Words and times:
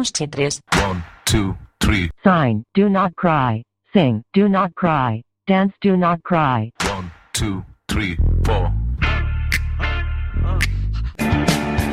Is 0.00 0.12
the 0.12 0.26
Somos 0.26 0.30
chitres. 0.30 0.60
One, 0.82 1.04
two, 1.26 1.56
three. 1.80 2.10
Sign, 2.24 2.64
do 2.74 2.88
not 2.88 3.14
cry. 3.16 3.62
Sing, 3.92 4.22
do 4.32 4.48
not 4.48 4.74
cry. 4.74 5.22
Dance, 5.46 5.74
do 5.82 5.96
not 5.96 6.22
cry. 6.22 6.70
One, 6.86 7.10
two, 7.32 7.62
three, 7.88 8.16
four. 8.44 8.72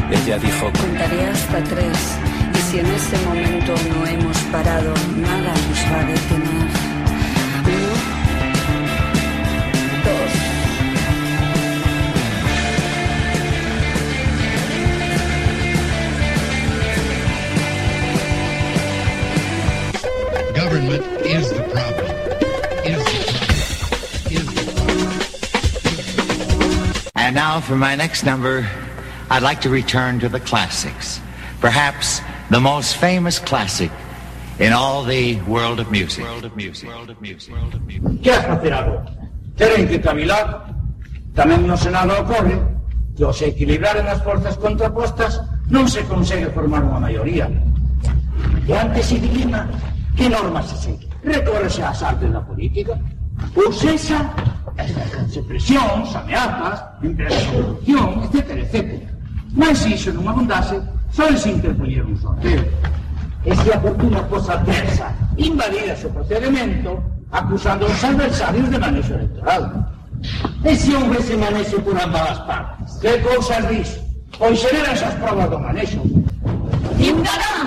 Ella 0.09 0.39
dijo, 0.39 0.71
Contaré 0.71 1.25
hasta 1.27 1.63
tres 1.63 2.17
y 2.53 2.57
si 2.57 2.79
en 2.79 2.85
ese 2.85 3.17
momento 3.25 3.73
no 3.89 4.05
hemos 4.07 4.37
parado, 4.51 4.93
nada 5.17 5.53
nos 5.67 5.91
va 5.91 5.99
a 5.99 6.05
detener. 6.05 6.76
Government 20.67 21.07
is 21.23 21.47
the 21.53 21.63
problem. 21.71 22.11
Is 22.83 22.99
the 22.99 23.23
problem. 23.31 23.55
Is 24.35 24.43
the 24.51 24.67
problem. 24.75 25.07
And 27.15 27.31
now 27.33 27.61
for 27.61 27.77
my 27.77 27.95
next 27.95 28.25
number, 28.25 28.69
I'd 29.29 29.43
like 29.43 29.61
to 29.61 29.69
return 29.69 30.19
to 30.19 30.27
the 30.27 30.41
classics. 30.41 31.21
Perhaps 31.61 32.19
the 32.51 32.59
most 32.59 32.97
famous 32.97 33.39
classic 33.39 33.91
in 34.59 34.73
all 34.73 35.05
the 35.05 35.39
world 35.47 35.79
of 35.79 35.89
music. 35.89 36.25
World 36.25 36.43
of 36.43 36.57
music. 36.57 36.89
World 36.89 37.11
of 37.11 37.21
music. 37.21 37.53
World 37.53 37.73
of 37.73 37.87
music. 37.87 38.21
que 38.21 38.33
facer 38.33 38.73
agora? 38.73 39.05
Teren 39.55 39.87
que 39.87 40.01
cavilar. 40.03 40.75
Tamén 41.31 41.63
no 41.63 41.79
Senado 41.79 42.11
ocorre 42.19 42.59
que 43.15 43.23
ao 43.23 43.31
se 43.31 43.55
equilibraren 43.55 44.03
as 44.11 44.19
forzas 44.19 44.59
contrapostas 44.59 45.39
non 45.71 45.87
se 45.87 46.03
consegue 46.11 46.51
formar 46.51 46.83
unha 46.83 46.99
maioría. 46.99 47.47
E 48.67 48.75
antes 48.75 49.07
se 49.07 49.15
dilema 49.15 49.63
que 50.17 50.27
normas 50.27 50.65
se 50.65 50.77
segue. 50.77 51.07
Recórrese 51.23 51.83
ás 51.83 52.01
artes 52.01 52.31
da 52.33 52.41
política. 52.41 52.99
Ou 53.55 53.71
sexa, 53.71 54.17
se 55.29 55.41
presións, 55.43 56.15
ameazas, 56.15 56.83
empresas 57.03 57.39
de 57.45 57.51
corrupción, 57.53 58.23
etc, 58.25 58.49
etc. 58.65 58.75
Mas 59.53 59.85
iso 59.85 60.11
non 60.11 60.25
abundase, 60.27 60.81
só 61.13 61.29
se 61.37 61.53
interpoñer 61.53 62.01
un 62.01 62.17
sorteo. 62.17 62.65
E 63.45 63.53
se 63.55 63.69
a 63.71 63.79
fortuna 63.79 64.25
fosa 64.25 64.57
adversa, 64.57 65.13
invadidas 65.37 66.03
o 66.03 66.09
procedimento, 66.09 66.97
acusando 67.31 67.85
os 67.85 68.03
adversarios 68.03 68.67
de 68.73 68.77
manexo 68.81 69.13
electoral. 69.13 69.63
E 70.65 70.75
se 70.75 70.91
houvese 70.97 71.37
por 71.85 71.95
ambas 71.95 72.33
as 72.33 72.39
partes? 72.49 72.89
Que 72.97 73.21
cousas 73.21 73.63
dis? 73.69 73.89
Pois 74.37 74.59
serían 74.59 74.91
esas 74.91 75.13
provas 75.21 75.49
do 75.49 75.59
manexo. 75.61 76.01
Ciudadanos, 76.97 77.66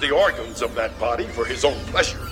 The 0.00 0.10
organs 0.10 0.62
of 0.62 0.74
that 0.74 0.98
body 0.98 1.26
for 1.26 1.44
his 1.44 1.64
own 1.64 1.78
pleasure. 1.86 2.27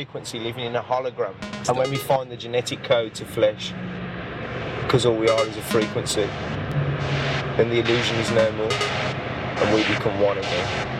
Frequency 0.00 0.40
living 0.40 0.64
in 0.64 0.74
a 0.76 0.82
hologram? 0.82 1.34
And 1.68 1.76
when 1.76 1.90
we 1.90 1.98
find 1.98 2.30
the 2.30 2.36
genetic 2.36 2.82
code 2.82 3.14
to 3.16 3.24
flesh, 3.26 3.74
because 4.80 5.04
all 5.04 5.14
we 5.14 5.28
are 5.28 5.46
is 5.46 5.54
a 5.58 5.60
frequency, 5.60 6.26
then 7.58 7.68
the 7.68 7.80
illusion 7.80 8.16
is 8.16 8.30
no 8.30 8.50
more, 8.52 8.72
and 8.72 9.74
we 9.74 9.82
become 9.94 10.18
one 10.18 10.38
again. 10.38 10.99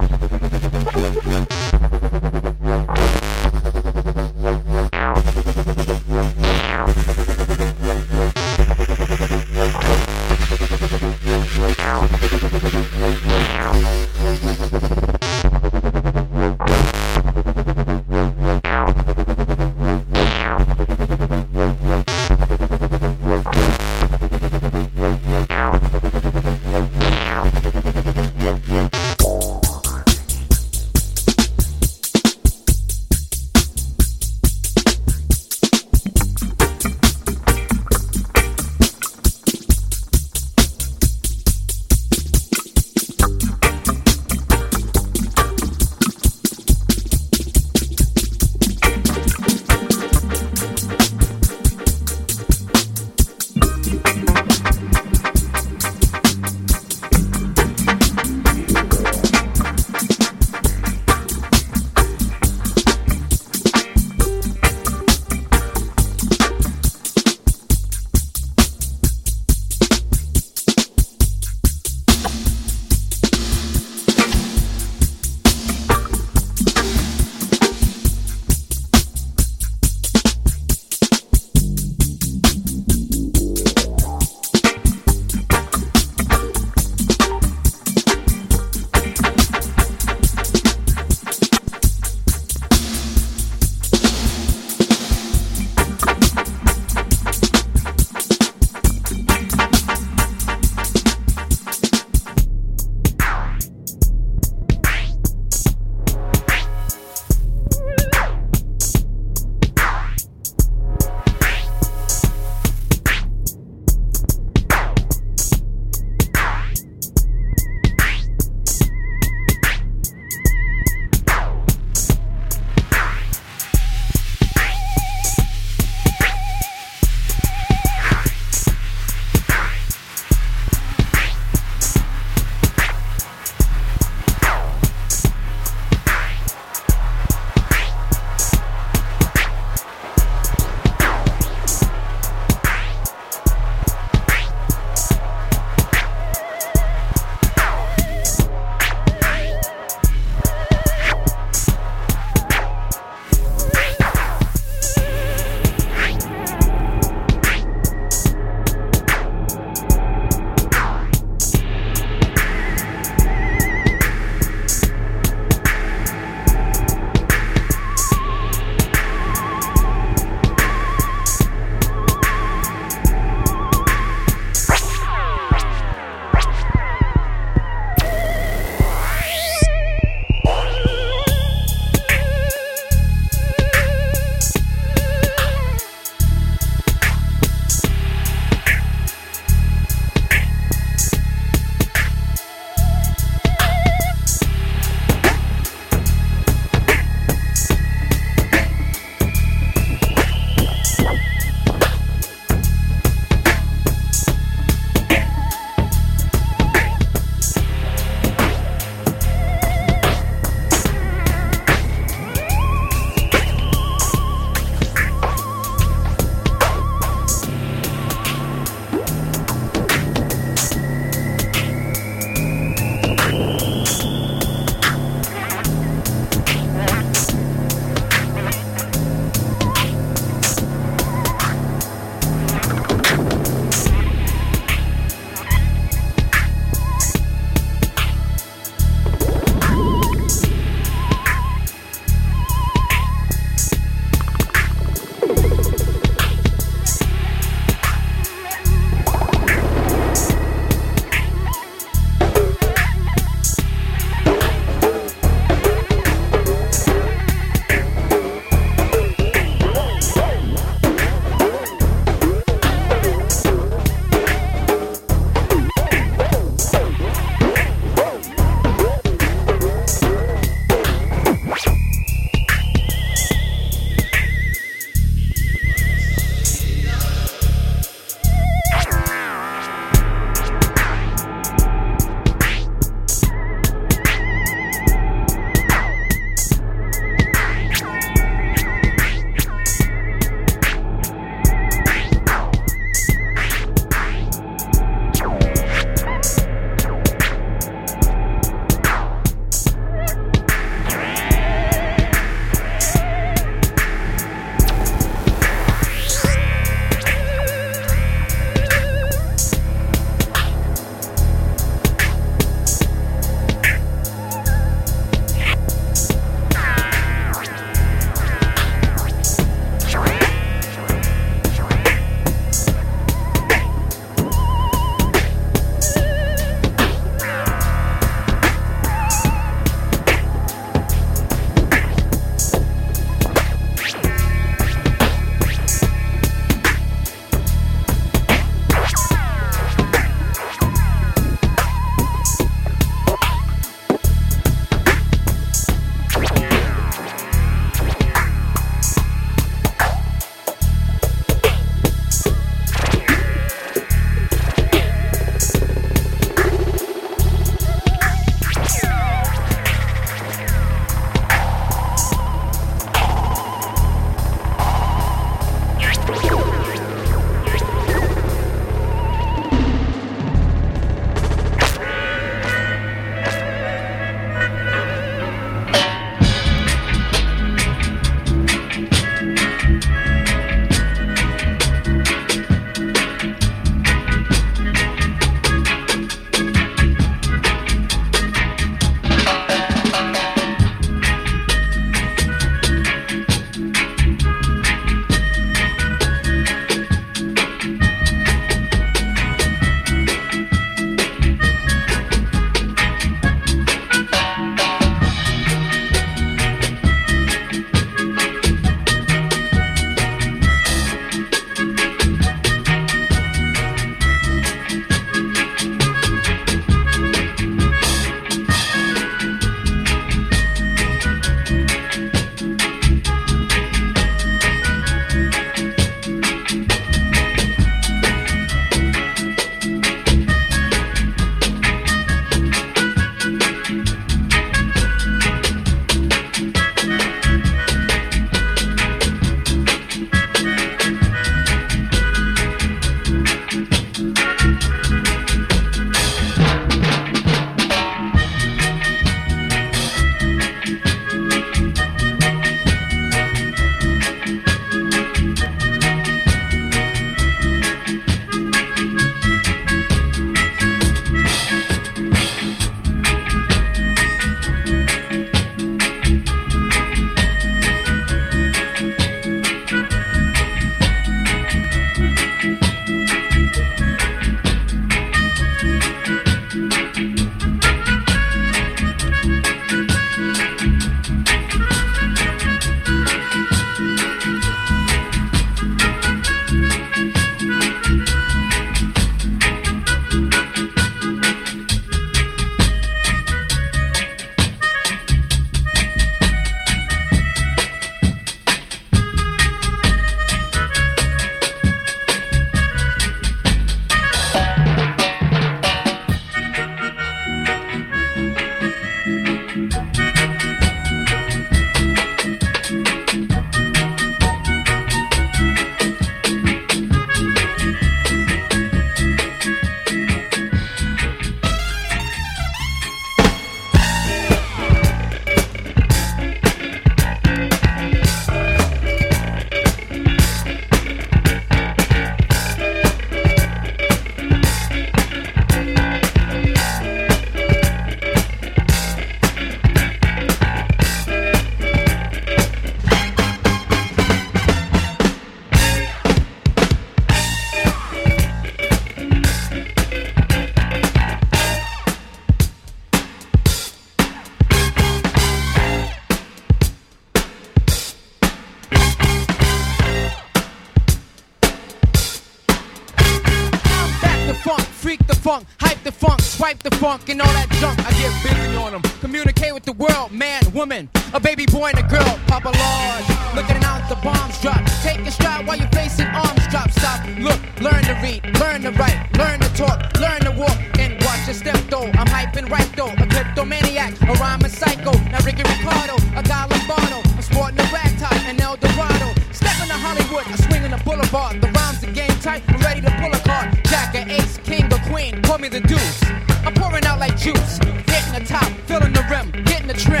funk 566.88 567.08
and 567.10 567.20
all 567.20 567.34
that 567.36 567.48
junk. 567.60 567.76
I 567.84 567.92
get 568.00 568.12
busy 568.24 568.56
on 568.56 568.72
them. 568.72 568.82
Communicate 569.04 569.52
with 569.52 569.64
the 569.64 569.74
world, 569.74 570.10
man, 570.10 570.40
woman, 570.54 570.88
a 571.12 571.20
baby 571.20 571.44
boy 571.44 571.68
and 571.72 571.80
a 571.84 571.86
girl. 571.96 572.12
Papa 572.32 572.48
Lord, 572.48 573.02
look 573.36 573.44
at 573.52 573.56
an 573.60 573.64
ounce 573.64 573.92
of 573.92 574.00
bombs 574.00 574.40
drop. 574.40 574.64
Take 574.80 575.04
a 575.04 575.10
stride 575.10 575.46
while 575.46 575.58
you're 575.58 575.74
facing 575.80 576.08
arms 576.24 576.46
drop. 576.48 576.70
Stop, 576.70 577.04
look, 577.20 577.40
learn 577.60 577.82
to 577.90 577.94
read, 578.00 578.24
learn 578.40 578.62
to 578.64 578.72
write, 578.80 578.96
learn 579.20 579.38
to 579.44 579.50
talk, 579.52 579.76
learn 580.00 580.20
to 580.24 580.32
walk, 580.32 580.56
and 580.80 580.96
watch 581.04 581.22
your 581.28 581.36
step 581.36 581.60
though. 581.68 581.88
I'm 582.00 582.08
hyping 582.08 582.48
right 582.48 582.70
though. 582.74 582.94
A 583.04 583.06
kleptomaniac, 583.12 583.92
a 584.08 584.12
rhyming 584.22 584.48
psycho. 584.48 584.92
Now 585.12 585.20
Ricky 585.28 585.44
Ricardo, 585.44 585.96
a 586.16 586.22
guy 586.22 586.44
Lombardo. 586.48 587.04
I'm 587.04 587.20
sporting 587.20 587.60
a 587.60 587.68
ragtop, 587.68 588.16
and 588.24 588.40
El 588.40 588.56
Dorado. 588.56 589.12
Stepping 589.36 589.68
to 589.68 589.78
Hollywood, 589.84 590.24
I 590.24 590.36
swing 590.46 590.64
in 590.64 590.70
the 590.70 590.80
boulevard. 590.88 591.42
The 591.42 591.48
rhymes 591.52 591.84
are 591.84 591.92
game 591.92 592.16
tight, 592.24 592.42
I'm 592.48 592.60
ready 592.64 592.80
to 592.80 592.92
pull 592.96 593.12
a 593.12 593.20
card. 593.28 593.46
Jack, 593.68 593.94
an 593.94 594.08
ace, 594.08 594.38
king, 594.38 594.72
or 594.72 594.80
queen. 594.88 595.20
Call 595.20 595.36
me 595.36 595.48
the 595.48 595.60
deuce. 595.60 596.00
I'm 596.48 596.54
pouring 596.54 596.86
out 596.86 596.98
like 596.98 597.14
juice, 597.18 597.58
hitting 597.58 598.14
the 598.14 598.24
top, 598.26 598.48
filling 598.64 598.94
the 598.94 599.04
rim, 599.10 599.30
getting 599.44 599.68
the 599.68 599.74
trim. 599.74 600.00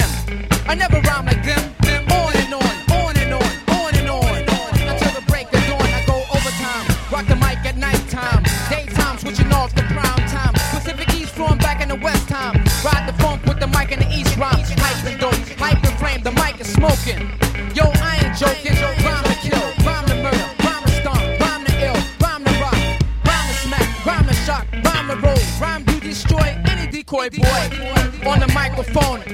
I 0.66 0.74
never 0.74 0.98
rhyme 1.02 1.26
like 1.26 1.37
phone. 29.00 29.27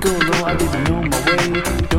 go, 0.00 0.10
though 0.10 0.44
I 0.44 0.56
didn't 0.56 0.84
know 0.84 1.02
my 1.02 1.90
way. 1.90 1.93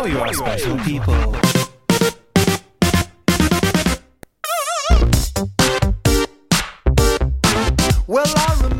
know 0.00 0.06
you 0.06 0.18
are 0.18 0.32
special 0.32 0.78
people. 0.78 1.14
Well, 8.06 8.26
I 8.26 8.54
remember. 8.62 8.79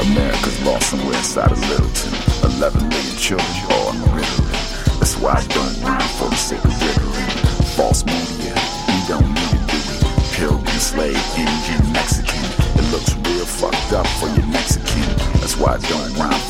America's 0.00 0.58
lost 0.64 0.90
somewhere 0.90 1.16
inside 1.16 1.52
of 1.52 1.60
Littleton. 1.68 2.12
11 2.56 2.88
million 2.88 3.16
children 3.16 3.48
all 3.72 3.88
on 3.88 3.96
Ritalin. 4.16 4.98
That's 4.98 5.16
why 5.18 5.32
I 5.32 5.46
don't 5.48 5.82
rhyme 5.82 6.08
for 6.16 6.30
the 6.30 6.36
sake 6.36 6.64
of 6.64 6.70
Ritalin. 6.70 7.28
False 7.76 8.06
media, 8.06 8.54
we 8.88 8.96
don't 9.06 9.28
need 9.28 9.52
it, 9.52 9.64
do 9.68 9.78
we? 9.84 9.96
Pilgrim, 10.32 10.80
slave, 10.80 11.20
Indian, 11.36 11.92
Mexican. 11.92 12.44
It 12.78 12.86
looks 12.90 13.12
real 13.28 13.44
fucked 13.44 13.92
up 13.92 14.06
for 14.18 14.28
your 14.28 14.46
Mexican. 14.46 15.04
That's 15.40 15.56
why 15.58 15.74
I 15.74 15.78
don't 15.90 16.14
rhyme 16.16 16.43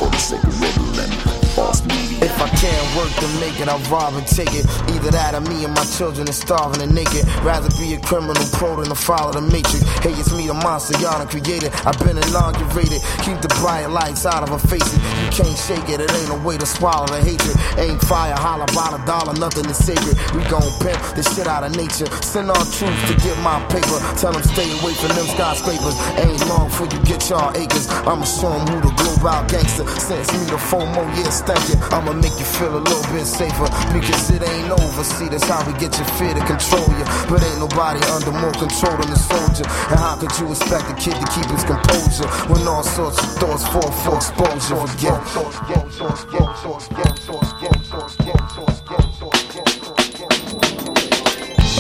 I 2.85 2.97
work 2.97 3.13
to 3.17 3.29
make 3.41 3.57
it, 3.61 3.69
I'll 3.69 3.81
rob 3.89 4.13
and 4.15 4.27
take 4.27 4.53
it. 4.53 4.69
Either 4.93 5.11
that 5.17 5.33
or 5.35 5.41
me 5.49 5.65
and 5.65 5.73
my 5.73 5.85
children 5.97 6.29
is 6.29 6.37
starving 6.37 6.83
and 6.83 6.93
naked. 6.93 7.25
Rather 7.41 7.73
be 7.81 7.95
a 7.95 8.01
criminal 8.01 8.45
pro 8.53 8.77
than 8.77 8.93
to 8.93 8.95
follow 8.95 9.33
the 9.33 9.41
matrix. 9.41 9.81
Hey, 10.05 10.13
it's 10.13 10.33
me, 10.37 10.47
the 10.47 10.55
monster 10.55 10.93
y'all 11.01 11.17
done 11.17 11.29
created. 11.29 11.73
I've 11.89 11.97
been 12.05 12.21
inaugurated. 12.21 13.01
Keep 13.25 13.41
the 13.41 13.49
bright 13.61 13.89
lights 13.89 14.27
out 14.27 14.45
of 14.45 14.51
her 14.53 14.61
faces. 14.69 15.01
You 15.01 15.31
can't 15.33 15.57
shake 15.57 15.89
it, 15.89 16.01
it 16.05 16.13
ain't 16.13 16.29
a 16.29 16.39
way 16.45 16.59
to 16.61 16.67
swallow 16.67 17.09
the 17.09 17.25
hatred. 17.25 17.57
Ain't 17.81 18.01
fire, 18.05 18.37
holler 18.37 18.69
a 18.69 19.01
dollar, 19.07 19.33
nothing 19.41 19.65
is 19.65 19.81
sacred. 19.81 20.21
We 20.37 20.45
gon' 20.53 20.69
pimp 20.85 21.01
the 21.17 21.25
shit 21.25 21.49
out 21.49 21.65
of 21.65 21.73
nature. 21.77 22.07
Send 22.21 22.53
our 22.53 22.65
troops 22.77 23.01
to 23.09 23.15
get 23.25 23.37
my 23.41 23.65
paper. 23.73 23.97
Tell 24.21 24.33
them 24.33 24.45
stay 24.45 24.69
away 24.85 24.93
from 25.01 25.17
them 25.17 25.27
skyscrapers. 25.33 25.97
Ain't 26.21 26.37
long 26.53 26.69
before 26.69 26.89
you 26.93 27.01
get 27.09 27.25
y'all 27.33 27.49
acres. 27.57 27.89
I'ma 28.05 28.29
show 28.29 28.53
'em 28.53 28.69
who 28.69 28.77
the 28.85 28.93
global 29.01 29.41
gangster. 29.49 29.89
Since 29.97 30.33
me 30.37 30.45
the 30.53 30.61
FOMO, 30.61 31.03
yeah, 31.17 31.31
stank 31.33 31.65
it. 31.73 31.81
I'ma 31.93 32.13
make 32.13 32.37
you 32.37 32.45
feel 32.45 32.74
a 32.75 32.83
little 32.83 33.07
bit 33.15 33.27
safer. 33.27 33.69
Because 33.93 34.31
it 34.31 34.43
ain't 34.43 34.71
over. 34.71 35.05
See, 35.05 35.29
that's 35.29 35.45
how 35.45 35.63
we 35.67 35.73
get 35.79 35.95
your 35.97 36.09
fear 36.19 36.35
to 36.35 36.45
control 36.45 36.87
you. 36.99 37.07
But 37.31 37.43
ain't 37.43 37.59
nobody 37.59 38.01
under 38.11 38.33
more 38.33 38.53
control 38.53 38.97
than 38.99 39.11
the 39.11 39.19
soldier. 39.19 39.67
And 39.91 39.99
how 39.99 40.17
could 40.19 40.35
you 40.39 40.51
expect 40.51 40.91
a 40.91 40.97
kid 40.99 41.15
to 41.15 41.27
keep 41.31 41.47
his 41.51 41.65
composure 41.65 42.29
when 42.51 42.67
all 42.67 42.83
sorts 42.83 43.19
of 43.23 43.31
thoughts 43.39 43.65
fall 43.69 43.91
for 44.03 44.17
exposure? 44.17 44.77
Forget. 44.87 45.23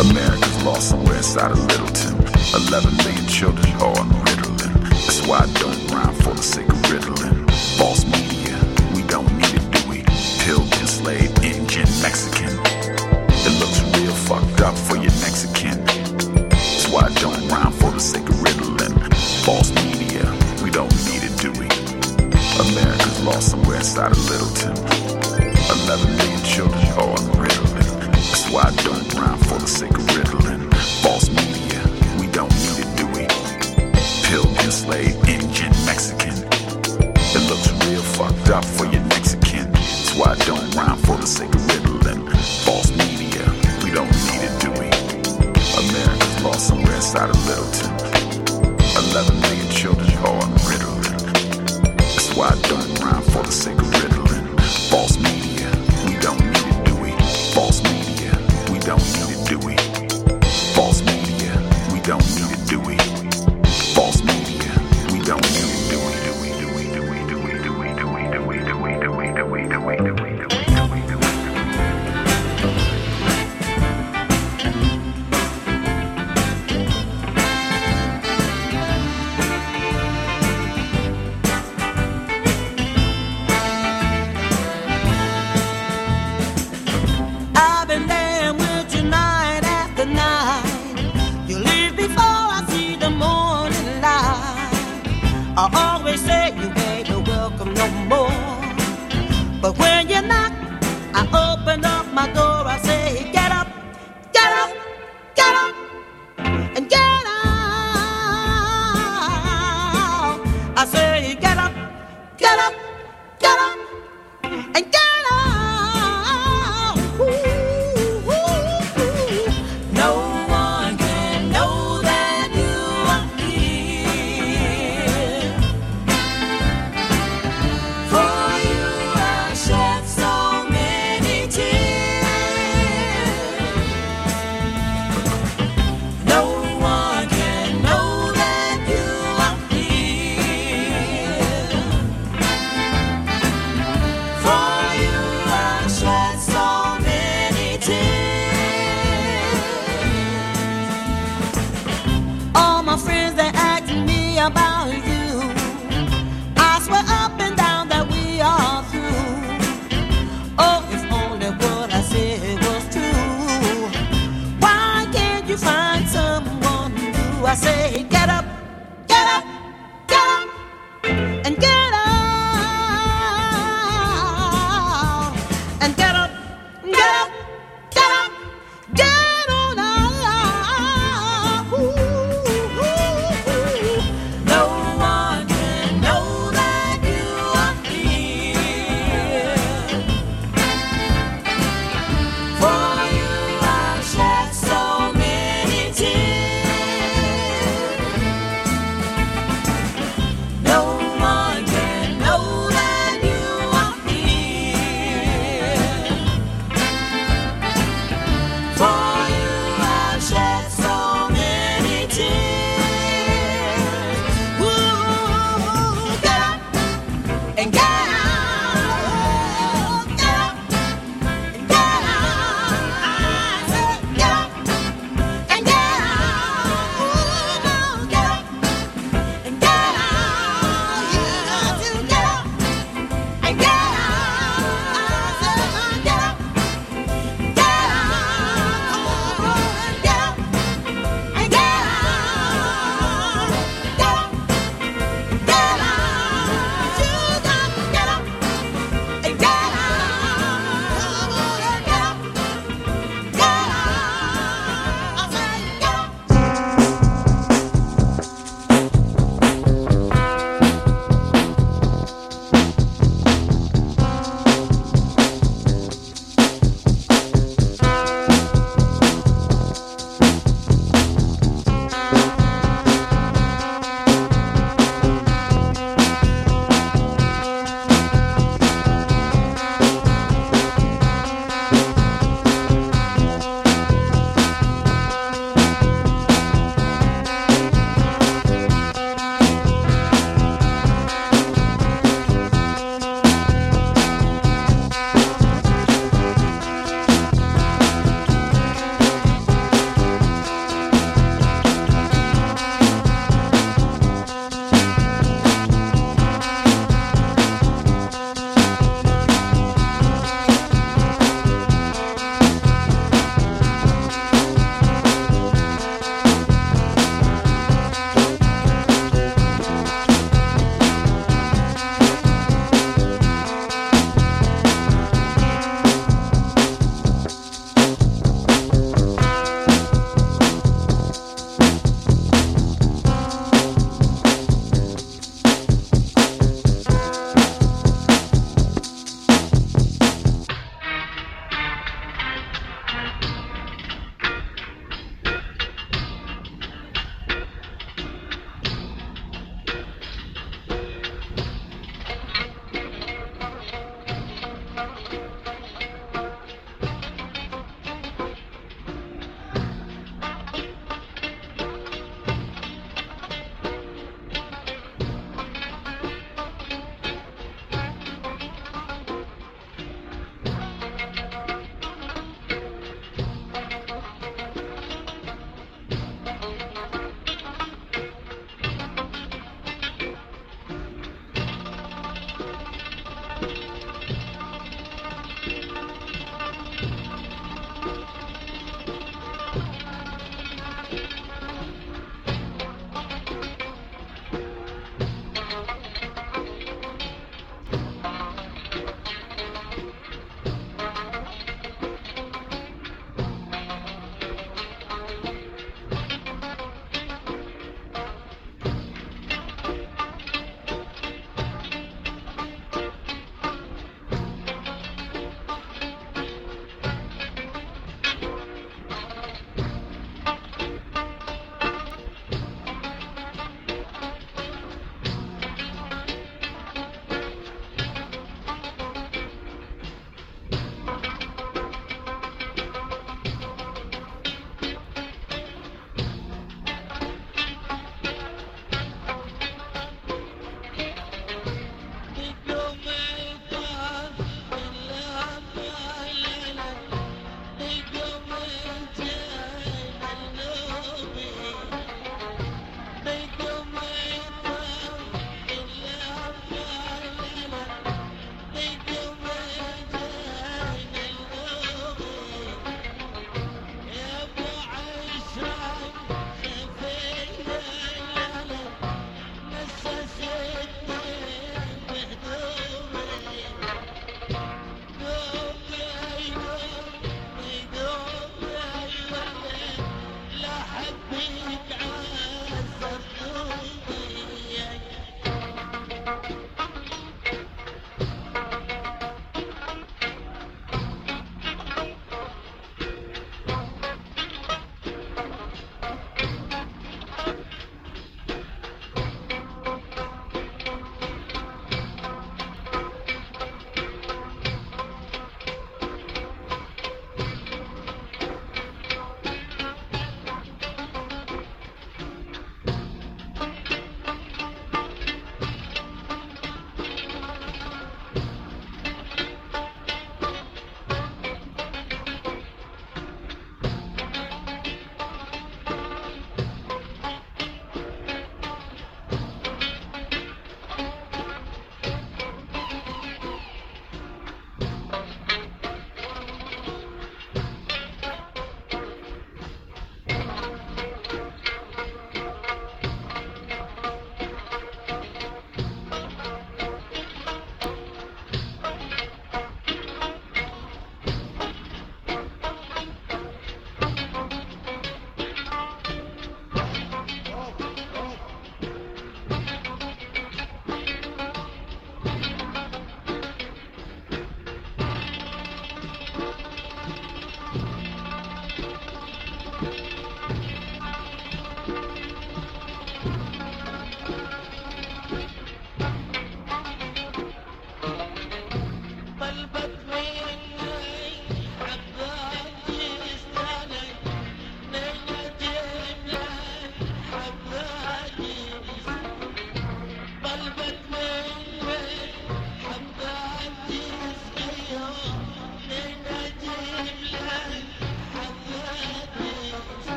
America's 0.00 0.64
lost 0.64 0.88
somewhere 0.90 1.16
inside 1.16 1.52
of 1.52 1.60
Littleton. 1.66 2.16
11 2.68 2.96
million 2.98 3.26
children 3.26 3.72
all 3.80 3.98
on 3.98 4.08
Ritalin. 4.10 4.88
That's 4.90 5.26
why 5.26 5.38
I 5.38 5.46
don't 5.58 5.90
rhyme 5.90 6.14
for 6.16 6.34
the 6.34 6.42
sake 6.42 6.68
of 6.68 6.76
Ritalin. 6.82 7.41